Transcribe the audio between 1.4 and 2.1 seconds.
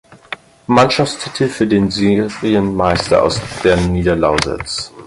für den